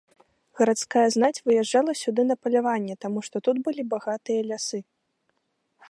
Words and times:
Гарадская 0.59 1.03
знаць 1.15 1.43
выязджала 1.49 1.93
сюды 2.03 2.21
на 2.29 2.35
паляванне, 2.45 2.95
таму 3.07 3.19
што 3.29 3.35
тут 3.49 3.57
былі 3.69 3.81
багатыя 3.93 4.41
лясы. 4.53 4.79